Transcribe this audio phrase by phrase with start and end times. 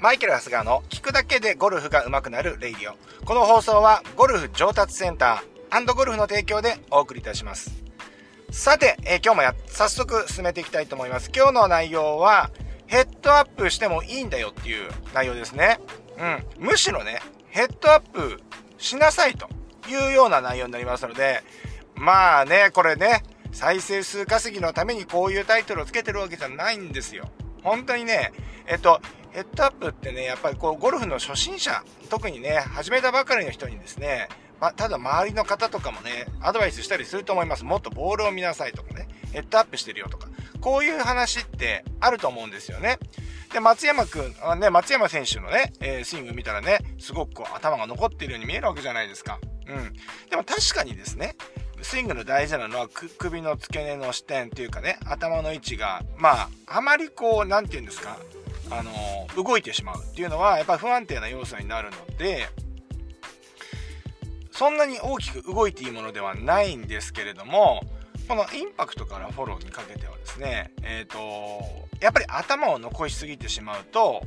[0.00, 3.24] マイケル・ハスガーの聞くだけでゴルフが上手くなるレイディオ。
[3.24, 7.72] この放送はゴルフ上達センターゴルフの提供でお送りいたします。
[8.52, 11.30] さて、えー、今日もや、早速進めていきたいと思います。
[11.34, 12.50] 今日の内容は、
[12.86, 15.80] ヘッドアップしてもいいんだよっていう内容ですね。
[16.58, 16.64] うん。
[16.64, 18.40] むしろね、ヘッドアップ
[18.78, 19.48] しなさいと
[19.88, 21.42] いうような内容になりますので、
[21.96, 27.28] まあね、これね、再生数稼ぎのためにこういうタイトルをつけてるわけじゃないんですよ。
[27.62, 28.32] 本当にね、
[28.66, 29.00] えっと、
[29.30, 34.28] ヘッドアップってね、やっぱりこう、ゴルフの初心者、特にね、始めたばかりの人にですね、
[34.60, 37.64] まただ周りの方とかもね、アドバイスしたりすると思います。
[37.64, 40.28] もっとボールを見なさいとかね、ヘッドアップしてるよとか、
[40.60, 42.98] こういう話ってあると思うんですよね。
[43.52, 49.38] で、松山くん、ね、松山選手のね、えー、スイング見たらね、すごくこう頭が残っているように見えるわけじゃないですか。
[49.66, 49.92] うん。
[50.28, 51.36] でも確かにですね、
[51.82, 52.88] スイングの大事なのは
[53.18, 58.18] 首の付け根の視点というかね、頭の位置が、まあ、あまりこう、なんて言うんですか、
[58.70, 58.92] あの
[59.42, 62.48] 動いてしまうっていうのは、やっぱり不安定な要素になるので、
[64.50, 67.80] そんなに大きく動いていいものではないんですけれども、
[68.26, 74.22] このインパクトからフォローにかけてはですね、えっ、ー、と、やっぱり頭を残しすぎてしまうと、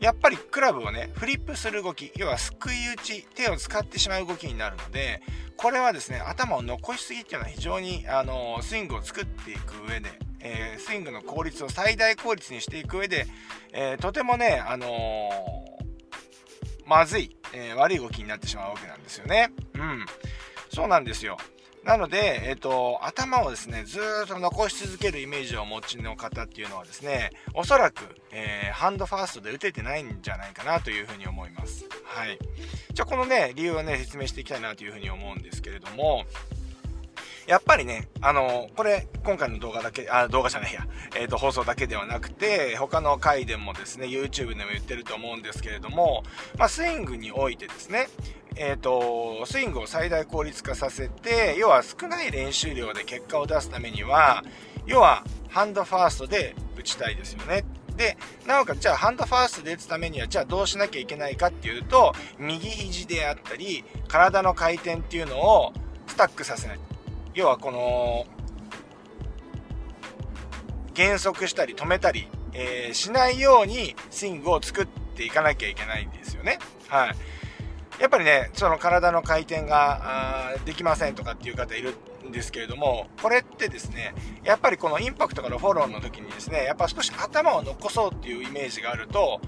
[0.00, 5.22] やっぱりクラブをね、フリップする動き、要はすくい打ち、手を使ってしまう動きになるので、
[5.56, 10.10] これはですね、頭を残しすぎっていうのは非常に、あの、スイングを作っていく上で、
[10.46, 13.26] えー、スイングの効率を最大効率にしていく上で、
[13.72, 15.30] えー、とてもね、あの
[16.86, 19.50] まずい、え悪い動きになってしまうわけなんですよね。
[19.74, 20.06] うん。
[20.72, 21.36] そうなんですよ。
[21.82, 31.84] なので、えっ、と、頭をですね、ずっと残し続けるイメージをお持ちの方っていうのはですね、おそらく、え、ハンドファーストで打ててないんじゃないかなというふうに思います。
[32.04, 32.38] はい。
[32.92, 36.24] じゃあ、このね、理由をね、説明していきたいなというふうに思うんですけれども、
[37.46, 46.24] やっぱりね、あの、これ、今回の動画だけ、あ、動画じゃないや、えっ、ー、と、放送だけではなくて、他の回でもですね、YouTube でも言ってると思うんですけれども、
[46.58, 48.08] まあ、スイングにおいてですね、
[48.56, 54.42] えっ、ー、と、スイングを最大効率化させて、要は少ない練習量で結果を出すためには、
[54.86, 57.64] 要は、ハンドファーストで打ちたいですよね。
[57.96, 58.16] で、
[58.46, 65.72] なおかつ、じゃあ、ハンドファーストで打つためには、じゃあどうしなきゃいけないかっていうと、右肘であったり、体の回転っていうのを
[66.06, 66.85] スタックさせない。
[67.36, 68.26] 要はこの
[70.94, 76.58] 減速したり止めたり、えー、しないようにスイングを作っていかなきゃいけないんですよね。
[76.88, 77.14] はい。
[78.00, 81.94] やっぱりね、その体の回転ができませんとかっていう方いる
[82.26, 89.42] んですけれども、これってですね、やっぱりこのインパクトからフォローの時にですね、やっぱ少し頭を残そうっていうイメージがあると、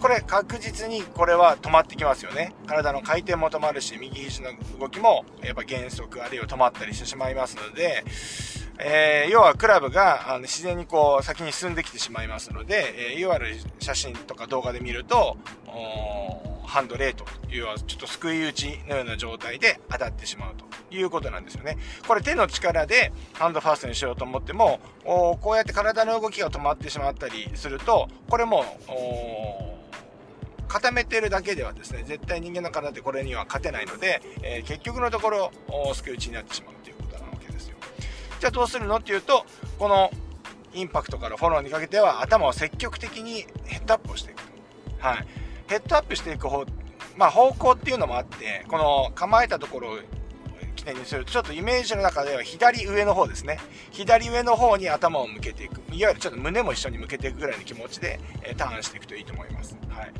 [0.00, 2.52] これ確実にこれは止まってきますよね。
[2.66, 8.04] 体の回転も止まるし、右肘の動きもやっぱ減速あるいは止まったりしてしまいますので、
[8.78, 15.36] えー、要はクラブがあの自然にこう先に進んできてしまいますので、えー、いわゆる写真とか動画で見ると、
[16.64, 20.64] ハンドレートというはちょっとすくい打ちのような状態で当たってしまうと
[20.94, 21.78] いうことなんですよね。
[22.06, 28.64] これ手の力でハンドファーストにしようと思っても、こうやって体の動きが止まってしまったりすると、これも、
[30.68, 35.50] 固めてるだけではですね、絶対人間の体ってこれには勝てないので、えー、結局のところ、
[35.94, 37.76] 救い打ちになってしまうということなわけですよ。
[38.38, 39.44] じゃあどうするのっていうと、
[39.78, 40.10] この
[40.74, 44.42] インパクトからフォローにかけては頭を積極的にヘッドアップをしていく。
[44.98, 45.26] はい。
[45.68, 46.64] ヘッドアップしていく方、
[47.16, 49.98] まあ方向っていうのもあって、この構えたところ
[50.94, 53.58] ちょっとイメージの中では左上の方ですね。
[53.90, 55.82] 左上の方に頭を向けていく。
[55.92, 59.76] いわゆるちょっと胸も一緒に向けていくぐらいの気持ちで、え、ターンしていくといいと思います。
[59.90, 60.12] はい。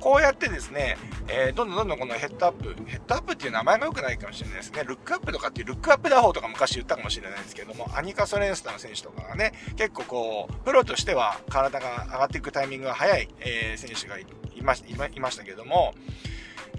[0.00, 0.96] こうやってですね、
[1.28, 4.82] えー、どんどんどんどんこのヘッドアップ、ヘッドアップっていう名前が良くないかもしれないですね。
[4.84, 14.26] ルックアップとかっていうルックアップ打法とか昔言ったかもしれないですけども、アニカ・ソレンスタの選手とかがね、結構こう、プロとしては体が上がっていくタイミングが早い、えー、選手がい
[14.62, 14.74] ま
[15.06, 15.94] いましたけども、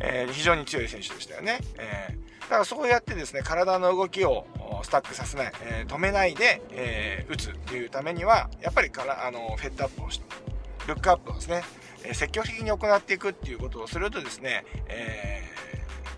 [0.04, 1.60] えー、非常に強い選手でしたよね。
[1.78, 4.46] えー、だからそうやってですね、体の動きを
[4.84, 10.26] スタックさせない、えー、止めないで、え、打つっていうためには、やっぱりからあのフェットアップをして、
[10.88, 11.64] ルックアップをですね、
[12.04, 15.44] え積極的に行っていくっていうことをするとですね、え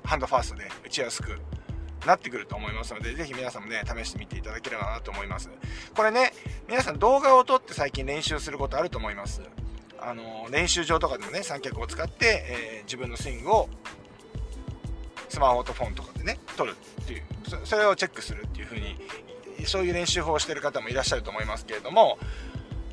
[0.03, 1.39] ー、ハンドファーストで打ちやすく
[2.05, 5.49] なってくると思いますので、ぜひ皆さんもね、試してみていただければなと思います。
[5.95, 6.33] これね、
[6.67, 9.41] 皆さん動画を撮って最近練習することあると思います。
[10.05, 13.69] あの、練習場とかでもね、三脚を使って、えー、自分のスイングを
[15.29, 17.23] スマホとフォンとかでね、撮るっていう、
[17.65, 18.97] それをチェックするっていう風に、
[19.65, 22.17] そういう練習法をしてる方もいらっしゃると思いますけれども、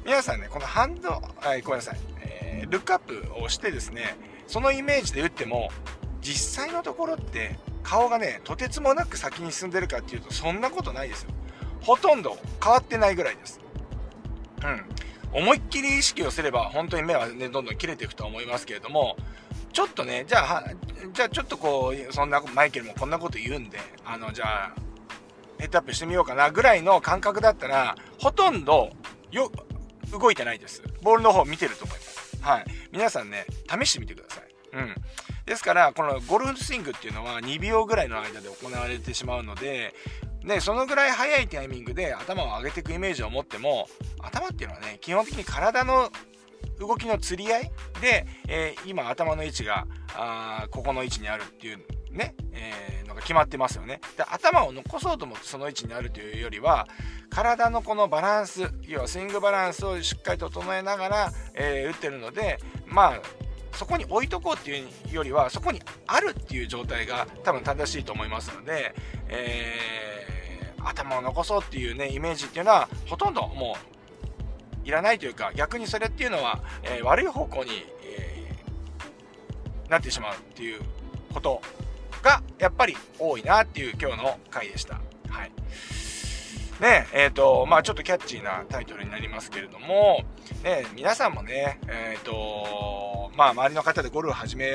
[0.05, 1.99] 皆さんね、このハンド、はい、ごめんなさい。
[2.21, 4.17] えー、ルックアップをしてですね、
[4.47, 5.71] そのイメージで打っても、
[6.23, 11.31] 実際のところって顔がね、とてつもなく先に進んでるかっていうと、そんなことないですよ。
[11.83, 13.61] ほとんど変わってないぐらいです。
[14.63, 14.85] うん。
[15.33, 19.17] 思いっきり意識をすれば本当に目はねどんどん切れていくと思いますけれども
[19.73, 20.65] ちょっとねじゃあ
[21.13, 24.75] じゃあちょっとこうそんなマイケルもこんなこと言うんであのじゃあ
[25.59, 28.91] ヘッドアップしてみようかなぐらいの感覚だったらほとんど
[29.31, 29.51] よ
[30.11, 30.83] 動いてないです。
[31.03, 32.39] ボールの方見てると思います。
[32.41, 32.65] はい。
[32.91, 34.45] 皆さんね試してみてください。
[34.73, 34.95] うん。
[35.47, 39.95] ですからこのゴルフスイングっていうのは2秒ぐらいの間で行われてしまうので
[40.45, 43.89] でそのぐらい早いタイミングで頭を上げていくイメージを持っても
[44.21, 46.11] 頭っていうのはね基本的に体の
[46.79, 47.71] 動きの釣り合い
[48.01, 51.79] で、えー、今頭の位置があここの位置にあるっていう
[52.11, 54.01] ね、えー、のが決まってますよね。
[54.17, 56.89] で頭を残そうと思ってその位置にあるというよりは
[57.29, 63.21] 体のこのバランス要はスイングバランスをしっかり整えながら、えー、打ってるのでまあ
[63.73, 68.95] そこに置いとこうっていうよりはそこにあるっていう状態が多分正しいと思いますので、
[69.29, 70.20] えー、
[70.85, 73.77] 頭を残そうっていうねイメージっていうのはほとんども
[74.85, 77.71] ういらないというか逆にそれっていうのは、えー、悪い方向に、
[78.05, 80.81] えー、なってしまうっていう
[81.33, 81.61] こと
[82.23, 85.01] がやっぱり多いなっていう今日の回でした。
[85.29, 85.53] はい。
[86.81, 90.25] ねえ、っ、ー、と、まあちょっとキャッチーなタイトルになりますけれども、
[90.65, 94.73] ね、皆さんもね、え、ー、と、まあ周りの方でゴルフ始め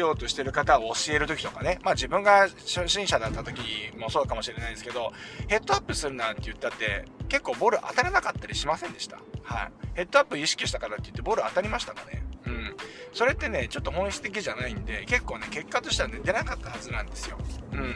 [0.00, 3.60] ようとしてる方を教える時とかね、まあ自分が初心者だった時
[3.96, 5.12] もそうかもしれないですけど、
[5.48, 9.18] ヘッドアップするなんて言ったって結構ボール当たらなかったりしませんでした。
[9.42, 9.72] はい。
[9.94, 12.76] ヘッドアップ意識したからって言ってボール当たりましたかねうん。
[13.12, 17.38] それってね、ちょっと本質的じゃないんで、結構ね、結果としてはね、出なかったはずなんですよ。
[17.72, 17.94] うん。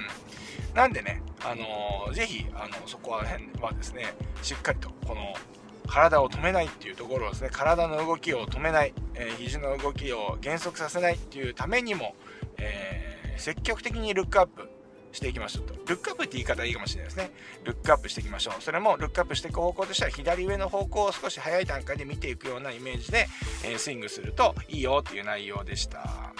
[0.74, 5.34] なんでね、あのー、ぜひ、あの、そこら辺はですね、しっかりと、この、
[5.88, 12.14] 体を止めないっていうところをですね、体の動きを止めない、えー、肘の動きを減速させないっていうためにも、
[12.58, 14.69] えー、積極的にルックアップ
[15.12, 15.75] していきましょうと。
[15.87, 17.31] ルックアップって言い方いいかもしれないですね。
[17.64, 18.62] ルックアップしていきましょう。
[18.62, 23.26] それもルックアップしていく方向としては左上の方向を少し早い段階で見ていくようなイメージで、
[23.64, 26.32] えー、スイングするといいよっていう内容でした。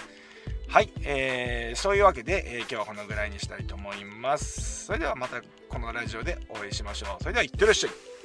[0.69, 4.85] はい、えー、そういうわけで、えー、今日はこのぐらいにしたいと思います。
[4.85, 5.41] それではまた
[5.71, 7.23] このラジオでお会いしましょう。
[7.23, 8.18] それではいってらっしゃい。